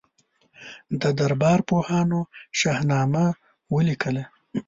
[1.01, 2.19] د دربار پوهانو
[2.59, 3.25] شاهنامه
[3.73, 4.23] ولیکله.